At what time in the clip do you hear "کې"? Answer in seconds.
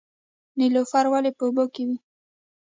1.73-1.83